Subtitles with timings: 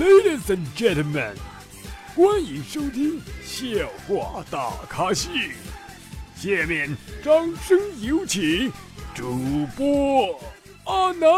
[0.00, 1.34] Ladies and gentlemen，
[2.16, 3.66] 欢迎收听笑
[4.08, 5.28] 话大咖秀。
[6.34, 8.72] 下面掌声有请
[9.14, 10.40] 主播
[10.84, 11.28] 阿南。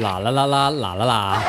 [0.00, 1.42] 啦啦啦啦啦啦啦！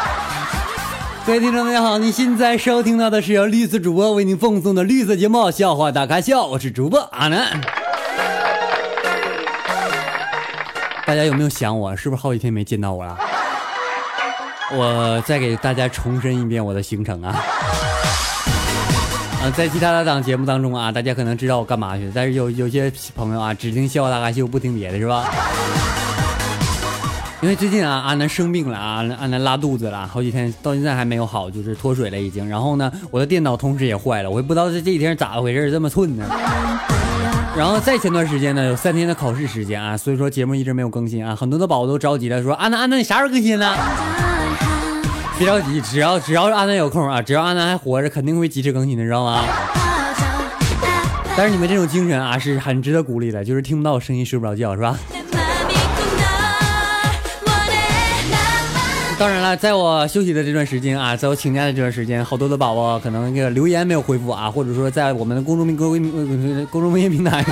[1.24, 7.62] 各位听众大家好，您现在收听到的是由绿色主播为您奉送的绿色节目《笑话大咖秀》，我是主播阿南。
[11.06, 11.96] 大家有没有想我？
[11.96, 13.16] 是不是好几天没见到我了？
[14.74, 17.36] 我再给大家重申一遍我的行程啊！
[19.44, 25.26] 啊，在其他的档节目当中啊，大家可能知道我干嘛去，但是有有些朋友啊，只听笑话大咖秀，不听别的，是吧？
[27.42, 32.48] 因为最近啊，阿南生病了啊，阿南拉肚子了，好几天到现在还没有好，就是脱水了已经。
[32.48, 36.24] 然后呢，我的电脑同时也坏了，我也不知道这这几天咋回事，这么寸呢。
[37.58, 43.76] 然后再前段时间呢，有三天的考试时间啊，所以说节目一直没有更新啊，很多的宝宝都着急了，说阿南阿南你啥时候更新呢？
[45.42, 49.44] 别着急，只要只要是阿南有空啊，只要阿南还活着，肯定会及时更新的，知道吗？
[51.36, 54.96] 但是你们这种精神啊，是很值得鼓励的，就是听不到我声音睡不着觉，是吧？
[59.18, 67.44] 当然了，在我休息的这段时间啊，在我请假的这段时间，好多的宝宝可能那个留言没有回复啊，或者说在我们的公众微公公公众微信平台、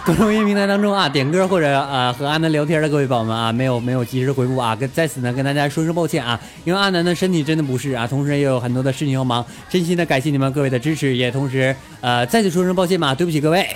[0.06, 13.68] 公众音平台当中啊，点歌或者啊和阿南聊天的各位宝宝们啊，没有没有及时回复啊，跟在此呢跟大家说声抱歉啊，因为阿南的身体真的不适啊，同时也有很多的事情要忙，真心的感谢你们各位的支持，也同时呃再次说声抱歉嘛，对不起各位。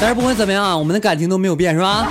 [0.00, 2.08] 但是不管怎么样啊，我们的感情都没有变，是吧？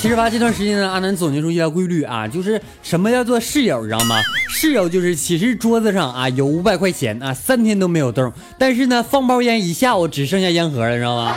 [0.00, 4.16] 其实吧，这段时间呢，阿南总结出一条规律啊，就是什么叫做室友，你知道吗？
[4.48, 11.36] 室友就是其实桌子上啊有五百块钱啊，三天都没有动，但是呢，放包烟一下午只剩下烟盒了，知道吗？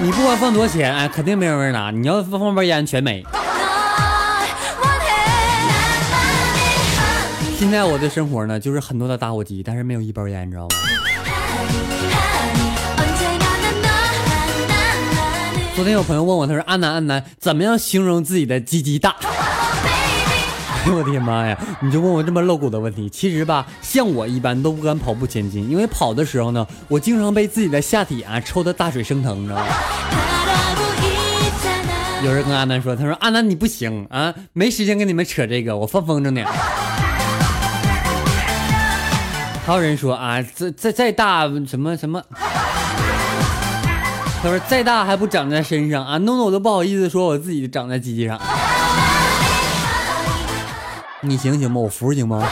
[0.00, 1.92] 你不管放多少钱，哎，肯定没有人拿。
[1.92, 3.24] 你要放放包烟，全没。
[7.56, 10.68] 现在我的生活呢，就是很多的打火机，但是没有一包烟，你知道吗？
[15.74, 19.16] 昨天有朋友问我，他说：“阿南，阿南，怎么样形容自己的鸡鸡大？”
[20.84, 21.58] 哎呦我的妈呀！
[21.80, 23.08] 你就问我这么露骨的问题。
[23.08, 29.66] 其实吧，像我一般都不敢跑步前进，因为跑的时候呢，我经常被自己的下体啊抽的大水生疼，你知道吗？
[32.22, 36.44] 有人跟阿南说：“他说阿南你不行啊，没时间跟你们扯这个，我放风筝呢。”
[39.64, 42.22] 还有人说啊，再再再大什么什么。
[44.42, 48.40] 他说：“再大还不长在身上啊，弄得我都不好意思说我自己长在鸡鸡上。
[51.20, 51.80] 你行行吗？
[51.80, 52.44] 我服行吗？”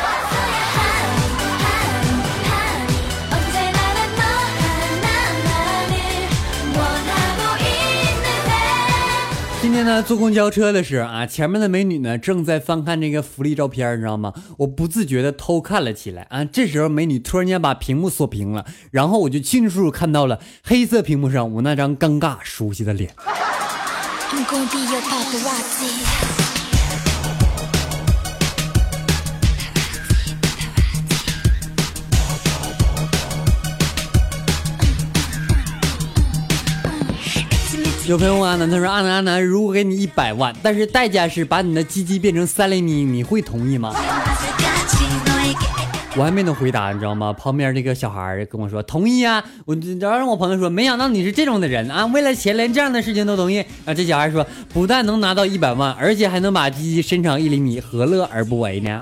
[9.81, 14.35] 天呢，坐公交车的时候啊，前面的美女呢正在翻看这个福利照片，你知道吗？
[14.59, 16.45] 我不自觉的偷看了起来啊。
[16.45, 23.15] 这时候美女突然间把屏幕锁屏了，然后我就迅速看到了黑色屏幕上我那张尴尬熟悉的脸。
[38.11, 43.95] 有朋友问阿南，他说：“阿南，阿南，如果给你一百万，但是代价是把你的鸡鸡变成三厘米，你会同意吗？”
[46.17, 47.33] 我还没能回答，你知道吗？
[47.33, 52.05] 旁边这个小孩跟我说：“同意啊！”我然后我朋友说：“没想到你是这种的人啊！
[52.07, 54.45] 为了钱连这样的事情都同意。”啊，这小孩说
[54.75, 59.01] ：“不但能拿到一百万，而且还能把鸡鸡伸长一厘米，何乐而不为呢？”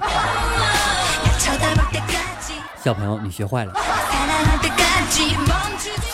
[2.85, 3.73] 小朋友，你学坏了，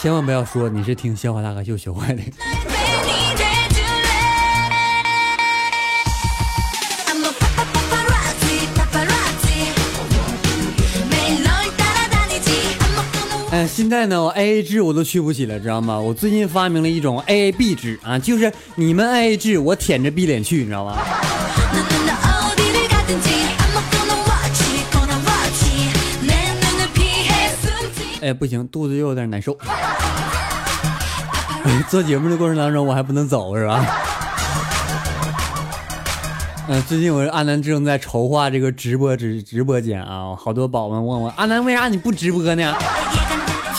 [0.00, 2.22] 千万不要说你是听笑话大咖秀学坏的。
[13.75, 15.99] 现在呢，我 A A 制我都去不起了，知道吗？
[15.99, 20.97] 我最近发明了一种 A A B 制啊，就是你们 A A 制，我舔着逼脸去，你知道吗？
[28.23, 29.59] 哎，不行，肚子又有点难受。
[31.91, 33.85] 做节目的过程当中，我还不能走，是吧？
[36.69, 42.73] 嗯， 最近我阿南正在筹划这个直播直直播间啊，好多宝宝们问我，阿南为啥你不直播呢？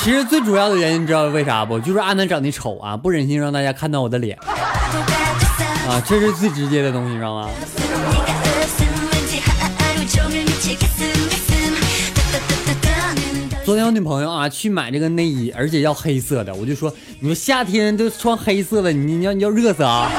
[0.05, 1.79] 其实最主要的原因，你知道为啥不？
[1.79, 4.37] 就是阿南长得丑啊，不忍心让大家看到我的脸
[5.89, 7.49] 啊，这是最直接的东西，你知道吗？
[13.65, 20.11] 昨天我女朋友啊去买这个内衣，而且要黑色的，我就说，你说夏天都穿黑色的，你你要你要热死啊！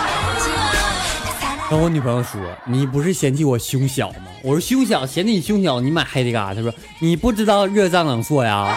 [1.71, 4.27] 然后我女朋友说，你不是嫌弃我胸小吗？
[4.43, 6.55] 我说胸小，嫌弃你胸小，你买黑的干啥？
[6.55, 8.77] 她说你不知道热胀冷缩呀。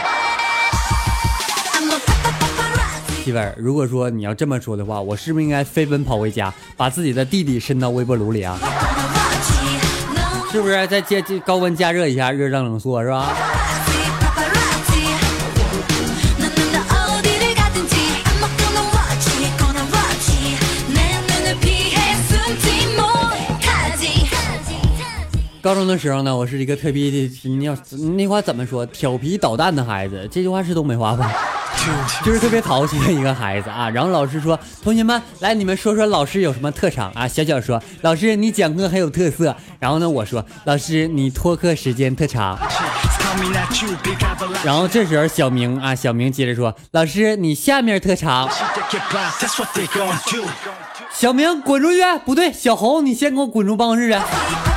[3.29, 8.57] 媳妇儿，如果说你要这么说的话，我是不是应该飞奔跑回家，把自己的弟弟伸到微波炉里啊？
[10.51, 13.31] 是不是再加高温加热一下，热胀冷缩是吧？
[25.61, 27.77] 高中的时候呢，我是一个特别的，你要
[28.15, 28.83] 那话怎么说？
[28.87, 31.31] 调皮捣蛋的孩子，这句话是东北话吧？
[32.23, 33.89] 就是特别淘气的一个孩子啊。
[33.89, 42.57] 然后老师说：“同学们，来，你们说说老师有什么特长啊？”小小说：“老师，你讲课很有特色。”然后呢，我说：“老师，你拖课时间特长。”
[44.63, 48.49] 然后这时候小明啊，小明接着说：“老师，你下面特长。”
[51.11, 52.01] 小明滚出去！
[52.25, 54.69] 不对，小红，你先给我滚出办公室去。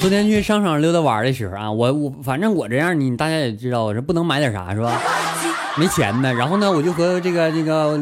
[0.00, 5.00] 昨天去商场溜达玩的时候啊，我我反正我这样，你大家也知道，我是不能买点啥是吧？
[5.76, 6.32] 没钱呢。
[6.32, 7.98] 然后呢，我就和这个这个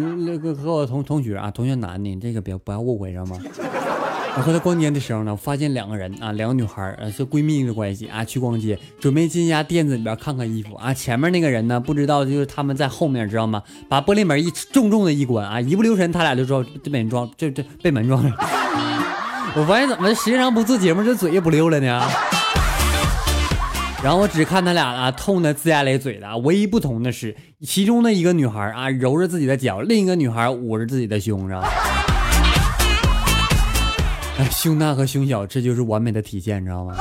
[0.55, 3.39] 和我同同学啊，同学男的，这个别不要误会知道吗？
[4.37, 10.93] 我和他逛街的时候呢，发现两个人啊，两个女孩呃是闺蜜的关系啊，去逛街，准备进一家店子里边看看衣服啊。
[10.93, 13.63] 前面那个人呢，不知道就是他们在后面知道吗？
[13.89, 18.37] 把玻璃门一重重的一关啊，一不留神他俩就撞被门撞，这这被门撞了。
[19.59, 22.03] 我发现怎么时间长不做节目，这嘴也不溜了呢？
[24.05, 26.37] 然后我只看他俩啊，痛的龇牙咧嘴的。
[26.39, 31.67] 唯一不同的是，其中的一个女孩啊揉着自己的脚，另一个女孩捂着自己的胸，是吧？
[34.51, 36.95] 胸大和胸小，这就是完美的体现，你知道吗？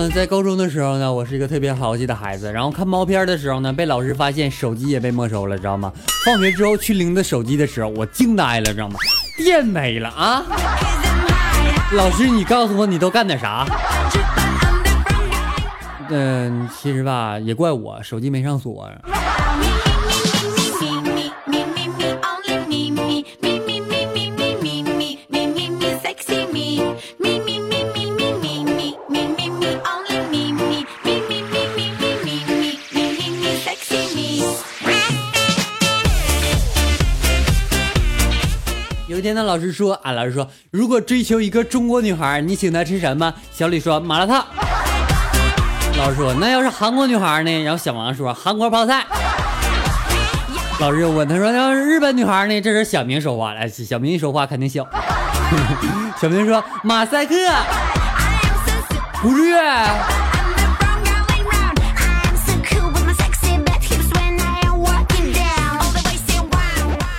[0.00, 2.50] 嗯，在高中的时候呢，我是一个特别豪气的孩子。
[2.50, 5.92] 然后看毛片的时候呢，被老师发现手机也被没收了，知道吗？
[6.24, 8.96] 放学之后去领的手机的时候，我惊呆了，知道吗？
[9.36, 10.42] 电没了啊！
[11.92, 13.66] 老师，你告诉我你都干点啥？
[16.08, 18.90] 嗯，其实吧，也怪我手机没上锁。
[39.30, 43.32] 天呢，老师说，啊，老师说，如果追求一个中国女孩，你请她吃什么？
[43.52, 44.44] 小李说麻辣烫。
[45.96, 47.62] 老师说，那要是韩国女孩呢？
[47.62, 49.06] 然后小王说韩国泡菜。
[50.80, 52.60] 老师又问他说，要是日本女孩呢？
[52.60, 54.84] 这时小明说话了，小明一说话肯定笑。
[56.20, 57.34] 小明说马赛克，
[59.22, 59.54] 不是。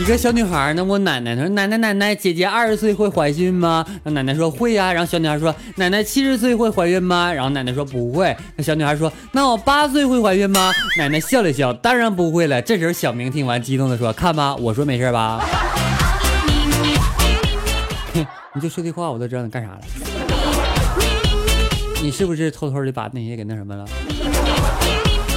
[0.01, 15.39] 一个小女孩呢，问奶奶，她说：“奶奶，奶奶，姐姐二十岁会怀孕吗？”那奶奶说：“会呀。”然后小女孩说：“奶奶七十岁会怀孕吗？”然后奶奶说：“不会。”那小女孩说：“那我八岁会怀孕吗？”奶奶笑了笑：“当然不会了。”这时候小明听完，激动的说：“看吧，我说没事吧？”
[18.55, 19.81] 你就说这话，我都知道你干啥了。
[22.01, 23.85] 你是不是偷偷的把那些给那什么了？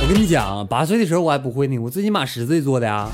[0.00, 3.06] 我跟你讲，八岁的时候我还不会呢，我最起码十岁做的呀。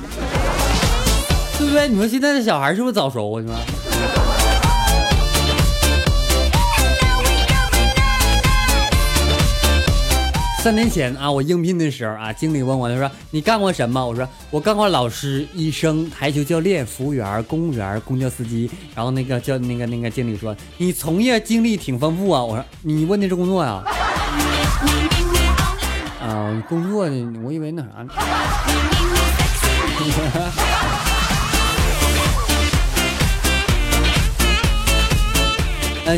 [1.60, 1.88] 对不对？
[1.88, 3.40] 你说现在的小孩是不是早熟啊？
[3.42, 3.54] 你说。
[10.62, 14.06] 三年前啊，我应聘的时候啊，经理问我，他说你干过什么？
[14.06, 18.70] 我说我干过老师、医生、台球教练、服务员、公务员、公交司机。
[18.94, 22.42] 然后那个叫那个那个经理说你从业经历挺丰富啊。
[22.42, 23.82] 我说你问的是工作呀？
[26.22, 27.40] 啊，工作呢？
[27.44, 28.10] 我以为那啥呢。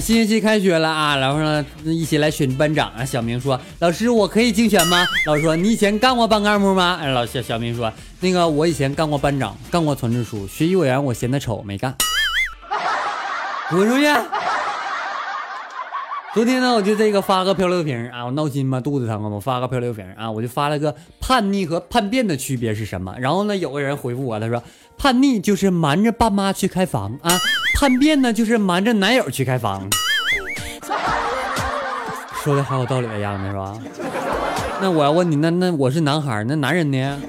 [0.01, 3.05] 新学期开学了啊，然后呢，一起来选班长啊。
[3.05, 11.95] 小明说：“老师，我可以竞选吗？”老师说：“你以前干过班干部吗？”哎，老小小明说：“那个我以前干过班长，干过团支书，学习委员我嫌他丑，没干。
[13.71, 14.07] ”滚出去！
[16.35, 23.15] 昨天呢，我就这个发个漂流瓶啊，我闹心嘛，肚子疼嘛，我发个漂流瓶啊，我就发了个叛逆和叛变的区别是什么？
[23.19, 24.63] 然后呢，有个人回复我，他说
[24.97, 27.39] 叛逆就是瞒着爸妈去开房啊，
[27.79, 29.87] 叛变呢就是瞒着男友去开房。
[32.43, 33.79] 说的好有道理的样子是吧？
[34.81, 37.21] 那我要问你，那那我是男孩，那男人呢？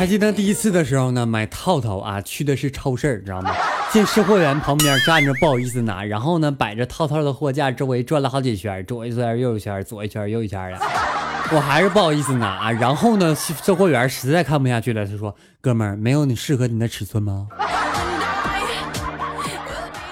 [0.00, 3.54] 还记得第一次的时候呢，买套套啊，去的是超市，知道吗？
[3.92, 10.78] 见售货员旁边站着，不好意思拿，然后呢，摆着套套的货架周围转了好几圈，左一圈右一圈，左一圈右一圈的，
[11.54, 12.72] 我还是不好意思拿。
[12.72, 17.48] 然后呢，售货员实在看不下去了，他说：“哥们儿，没有你适合你的尺寸吗？”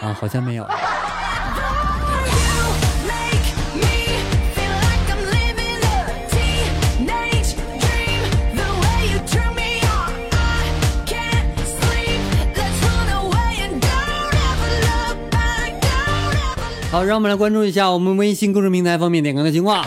[0.02, 0.66] 啊，好像没有。
[16.98, 19.86] 好，让我们来关注一下我们微信公众平台方面点歌的情况。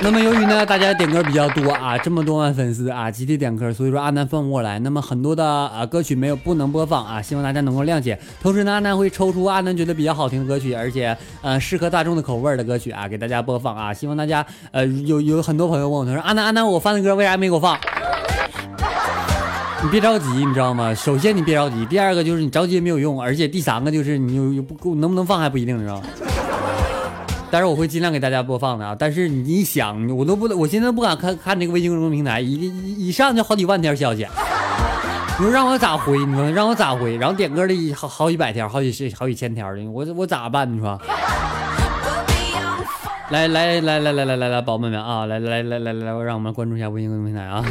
[0.00, 4.78] 那么由于呢，大家点歌比较多啊，这么多万粉丝啊，集体点歌，所以说阿南放不过来。
[4.78, 8.18] 那么很多的啊歌曲没有不能播放啊，希望大家能够谅解。
[8.40, 13.92] 同时呢，阿南会抽出阿南觉得比较好听的歌曲，而且呃适合大众的口味的歌曲啊，给大家播放啊。
[13.92, 17.78] 希望大家呃有有很多朋友问我，他说阿南阿南，我放的歌为啥没给我放？
[19.84, 20.94] 你别着急，你知道吗？
[20.94, 26.02] 首先你别着急，第二个就是你着急也没有用，而且第三个就是你又又不够，能不能放还不一定，知道吗？
[27.52, 28.96] 但是我会尽量给大家播放的啊。
[28.98, 34.26] 但是你想，我都不，我现在不敢看看这个微信公众平台，一一一上就好几万条消息，
[35.38, 36.18] 你说让我咋回？
[36.24, 37.18] 你说让我咋回？
[37.18, 40.66] 然后点歌的好好几百条，好几十好几千条的，我我咋办？
[40.74, 40.98] 你说？
[43.28, 47.62] 来来来来来来来来，宝贝们啊，来来来来来，让我们关注一下微信公众平台啊。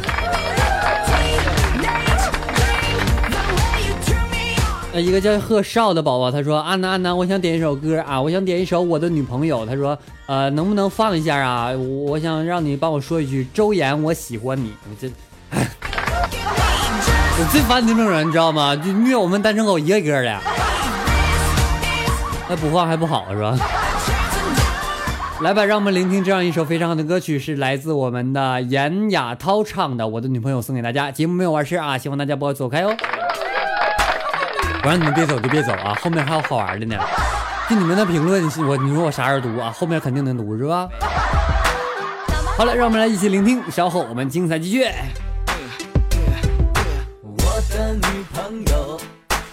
[4.94, 9.98] 呃，一个叫贺少的宝宝，他说：“安南安南，我想点一首歌啊，我想点一首我的女朋友。”他说
[10.28, 11.72] ：“呃，能不能放一下啊？
[11.72, 15.10] 我想让你帮我说一句，周岩，我喜欢你。”我这，
[17.40, 18.76] 我最烦你这种人，你知道吗？
[18.76, 20.40] 就虐我们单身狗一个个的。
[22.48, 23.58] 那不放还不好是吧？
[25.42, 31.10] 来吧，让我们聆听这样一首非常好的歌曲，是来自我们的严雅涛唱的《我的女朋友》，送给大家。
[31.10, 32.96] 节目没有完事啊，希望大家不要走开哦。
[34.86, 36.98] 我让你们别走就别走啊，后面还有好玩的呢。
[37.70, 39.72] 就你们的评论，我你说我啥时候读啊？
[39.72, 40.90] 后面肯定能读是吧？
[42.58, 44.84] 好了，让我们来一起聆听，稍后我们精彩继续。
[47.22, 49.00] 我的女朋友，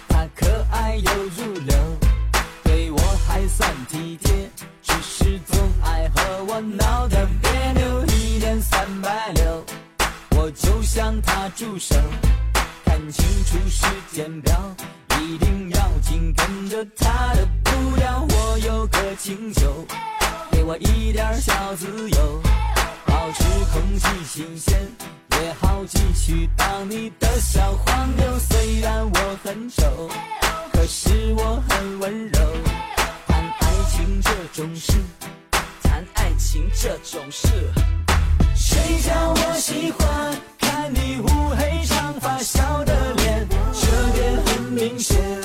[0.09, 1.77] 她可爱又入流，
[2.65, 4.49] 对我还算体贴，
[4.83, 7.49] 只是总爱和我闹得别
[7.81, 9.65] 扭，一点三百六，
[10.31, 11.95] 我就向她住手，
[12.83, 14.53] 看清楚时间表。
[15.21, 19.85] 一定要紧跟着他的步调，我有个请求，
[20.51, 22.41] 给我一点小自由，
[23.05, 24.79] 保持空气新鲜，
[25.39, 28.39] 也好继续当你的小黄牛。
[28.39, 30.09] 虽然我很丑，
[30.73, 32.39] 可是我很温柔。
[33.27, 34.93] 谈爱情这种事，
[35.83, 37.47] 谈爱情这种事，
[38.55, 43.20] 谁叫我喜欢看你乌黑长发笑的脸？
[45.01, 45.40] Redemption.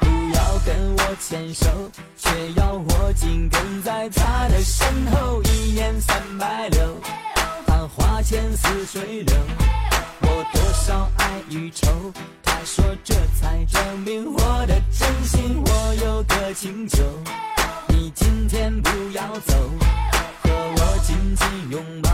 [0.00, 1.66] 不要跟我牵手，
[2.16, 6.96] 却要我紧跟在他的身后，一年三百六，
[7.66, 9.36] 她花钱似水流，
[10.22, 11.88] 我多少爱与愁，
[12.42, 15.62] 他说这才证明我的真心。
[15.64, 17.02] 我有个请求，
[17.88, 19.54] 你今天不要走，
[20.42, 22.10] 和我紧紧拥抱，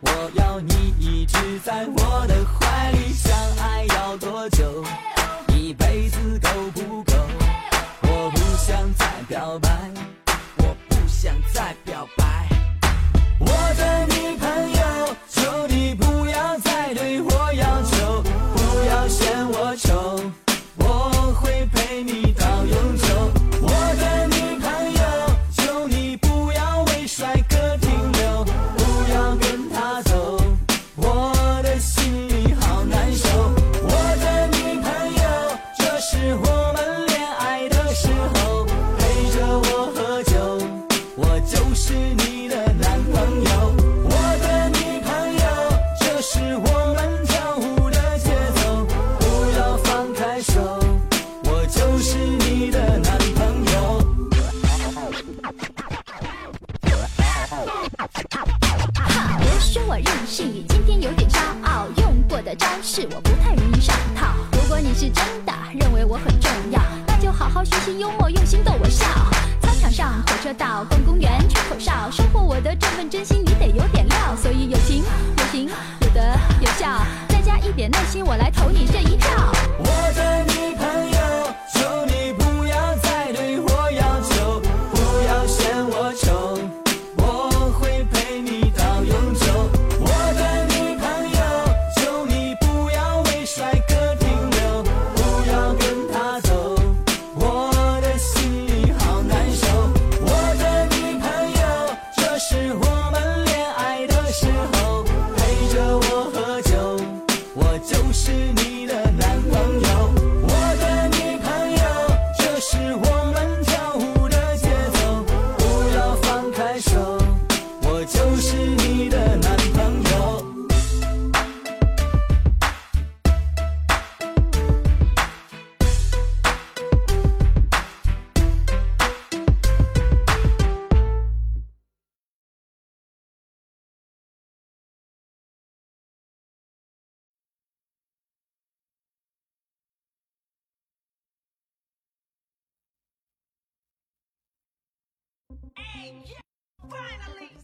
[0.00, 3.12] 我要你一直在我的怀里。
[3.12, 4.84] 相爱要多久？
[5.64, 7.12] 一辈子够不够？
[8.02, 9.70] 我不想再表白
[10.58, 12.46] 我不想再表白。
[13.40, 13.46] 我
[13.78, 19.63] 的女朋友求你不要再对我要求不要嫌我
[62.44, 64.34] 的招式我不太容易上套。
[64.52, 69.06] 如果你是真的认为我很重要那就好好学习幽默用心逗我笑。
[69.62, 74.36] 操场上火车道逛公园吹口哨收获我的这份真心你得有点料。
[74.36, 74.98] 所以有情
[75.38, 75.68] 有情
[76.00, 79.52] 有得有笑再加一点耐心我来投你这一票。
[79.78, 81.13] 我的女朋友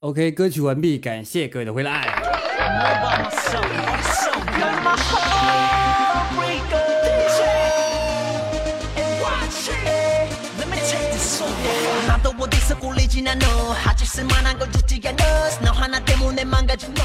[0.01, 2.09] OK，歌曲完毕，感谢各位的回来。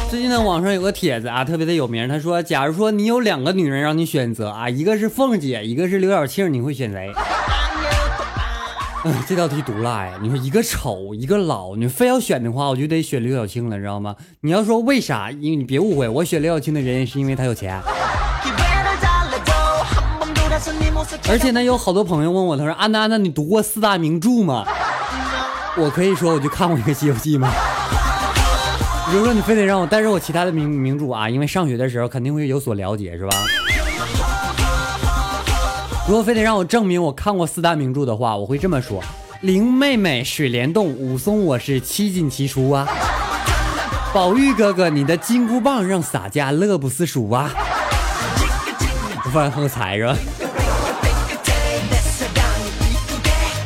[0.09, 2.07] 最近呢，网上有个帖子啊，特别的有名。
[2.07, 7.11] 他说，假如说你有两个女人让你选择啊，一个是凤姐，一个是刘晓庆，你会选谁？
[9.27, 10.13] 这道题毒辣呀！
[10.21, 14.15] 你说一个丑，一个老，你非要选的话，我就得选刘晓庆了，知道吗？
[14.41, 15.31] 你要说为啥？
[15.31, 17.79] 因为你别误会，我选刘晓庆的原因是因为她有钱。
[21.27, 24.65] 而且呢，有好多朋友问我，他说：“安娜，安娜，你读过四大名著吗？”
[25.77, 27.51] 我可以说，我就看过一个《西游记》吗？
[29.11, 33.35] 如果说你非得让我带入我其他的名名著啊，因为上学的时候肯定会有所了解，是吧？
[36.07, 39.03] 如果非得让我证明我看过四大名著的话，我会这么说：
[39.41, 42.85] 林妹妹水帘洞，武松我是七进七出啊；
[44.13, 47.51] 宝玉哥哥，你的金箍棒让洒家乐不思蜀啊。
[49.33, 50.15] 饭后财是吧？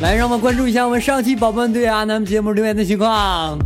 [0.00, 3.58] 来，让我们关注一下我们上期宝宝们对阿南节目留言的情况。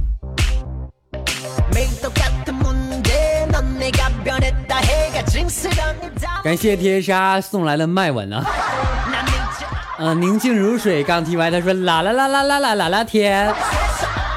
[6.44, 8.44] 感谢天沙送来的麦吻啊！
[9.98, 13.50] 嗯、宁静如水刚听完，他说啦啦啦啦啦啦啦啦天，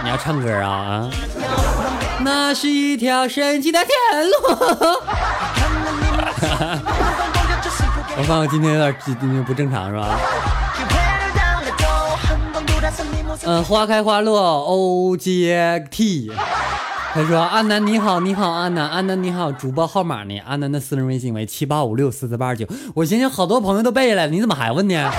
[0.04, 1.10] 你要唱歌啊啊！
[2.24, 3.92] 那是一条神奇的天
[4.26, 4.32] 路。
[8.20, 10.18] 我发现今天有点今天不正常是吧？
[13.46, 16.32] 嗯，花开花落，O J T。
[17.18, 20.40] 他说：“阿南你好，你好，阿南，阿南你好，主播号码呢？
[20.46, 22.64] 阿南的私人微信为七八五六四四八二九。
[22.94, 25.12] 我寻思好多朋友都背了，你怎么还问呢？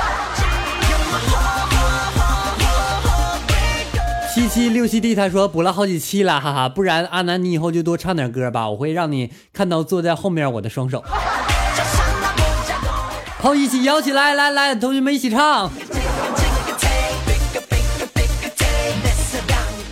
[4.32, 11.02] 七七六七 D，他说补了好几期了，哈哈，不然阿南你以后就多唱点歌吧，我会让你看到坐在后面我的双手。
[13.40, 15.68] 好，一起摇起来，来来，同学们一起唱。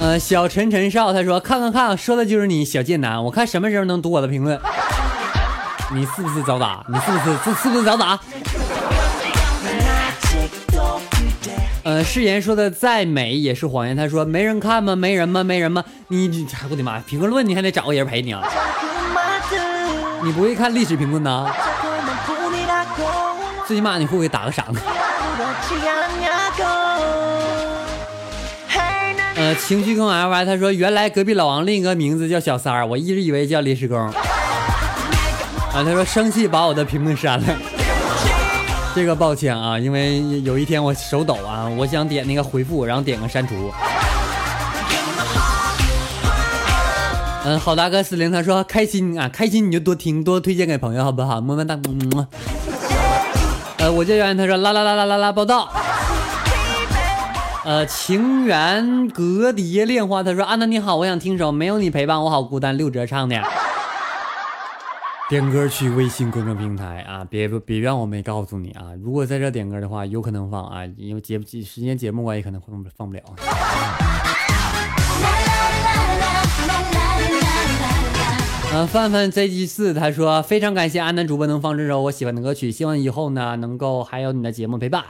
[0.06, 4.56] 呃，小陈陈少他说看看看，说的就是你小贱男，我看什么时候能读我的评论？
[5.92, 6.86] 你是不是早打？
[6.88, 8.16] 你是不是是是不是早打？
[11.82, 13.96] 呃，誓言说的再美也是谎言。
[13.96, 14.94] 他说没人看吗？
[14.94, 15.42] 没人吗？
[15.42, 15.82] 没人吗？
[16.06, 17.00] 你，我的妈！
[17.00, 18.44] 评论你还得找个人陪你啊？
[20.22, 21.52] 你不会看历史评论呐？
[23.66, 24.66] 最起码你会不会打个赏？
[29.46, 33.96] 呃，情绪控 L Y，他说原来隔壁老王另一个名字叫小三儿，我一直以为叫临时工。
[33.96, 34.12] 啊，
[35.72, 37.46] 他说生气把我的评论删了，
[38.92, 43.54] 这个抱歉啊，因为有一天我手抖啊，我想点那个回复，然后点个删除。
[47.44, 51.40] 嗯，好大哥四零他说开心啊，开心你就多听多推荐给朋友好不好？
[51.40, 52.26] 么么哒，么么。
[53.76, 55.68] 呃，我叫圆圆，他说啦啦啦啦啦啦报道。
[57.66, 63.42] 呃，情缘隔蝶恋花，他说：“安娜你好，我想听首《没有你陪伴我好孤单》，六哲唱的。”
[65.28, 68.92] 点歌去微信公众平台啊，别别怨我没告诉你啊！
[69.02, 73.22] 如果在这点歌的话，有可能放啊，因为节时间节目关系，可能放不放不了。
[78.72, 85.02] 呃，范范 ZG 四他说非常感谢安南主播能放这首我喜欢的歌曲，希望以后呢能够还有你的节目陪伴。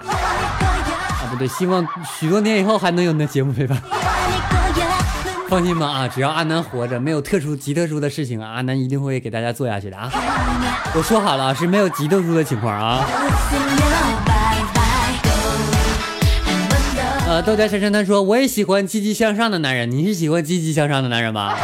[1.26, 1.84] 啊，不对，希望
[2.18, 3.76] 许多年以后还能有你的节目陪伴。
[5.48, 10.10] 放心吧啊，只要阿南活着，没有特殊极特殊的事情啊，阿南一定会给大家做下去的啊。
[10.94, 13.04] 我说好了，是没有极特殊的情况啊。
[17.28, 21.54] 呃，豆家珊珊他说我也喜欢积极向上的男人，你是喜欢积极向上的男人吗？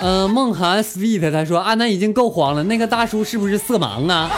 [0.00, 4.30] 呃，梦涵 sweet 他说阿南已经够黄了，那个大叔是不是色盲啊？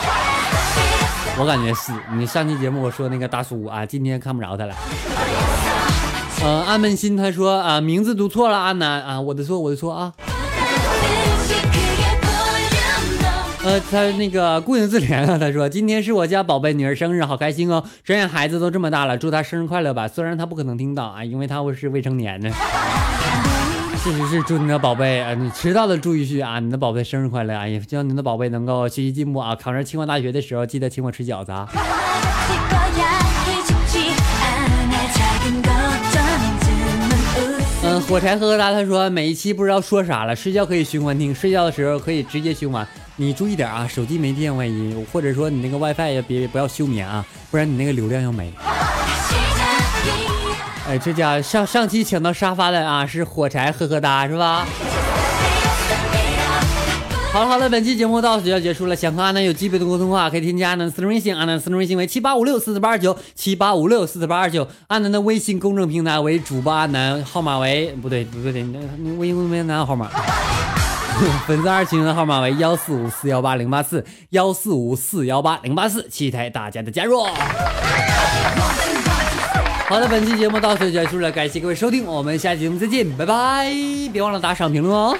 [1.39, 4.75] 我感觉是你上期节目我说那个大叔啊，今天看不着他了。
[6.43, 10.13] 呃，安扪心他说啊，名字读错了，阿南啊，我的错，我的错啊。
[13.65, 17.83] 呃，他那个顾影自怜啊，他说今天是我家宝贝女儿生日，好开心哦！
[18.03, 20.07] 转眼孩子都这么大了，祝她生日快乐吧。
[20.07, 22.51] 虽然她不可能听到啊，因为她是未成年的。
[24.03, 27.65] 确实是祝你的宝贝啊，你迟到的祝一句啊，你的宝贝生日快乐啊！
[27.65, 31.69] 也希望你的宝贝能够学习进步啊，考上清华大学的时候记得请我吃饺子啊。
[37.85, 42.85] 嗯，火柴呵呵哒，他说每一期不知道说啥了，睡觉可以循环听，睡觉的时候可以直接循环。
[43.15, 48.51] 你注意点啊，手机没电万一，或者说你那个 WiFi 也别不要休眠啊，不然你那个流量要没。
[50.87, 54.65] 哎，这家上上期抢到沙发的啊，是火柴呵呵哒是吧？
[57.31, 58.95] 好了好了，本期节目到此就要结束了。
[58.95, 64.67] 想和阿南有基本的沟通话，可以添加阿南私人微信，阿南私人微信为七八五六四四八二九七八五六四四八二九。
[64.87, 68.79] 阿南的微信公众平台为主播阿南，号码为不对不对，那
[69.17, 70.09] 微信公众平台号码。
[71.47, 77.25] 粉丝二群的号码为幺四五四幺八零八四幺四五四幺八零八四，期待大家的加入。
[79.93, 83.71] 好的，本期节目到此结束了，感谢各位收听，我们下期节目再见，拜拜！
[84.11, 85.15] 别忘了打赏评论哦。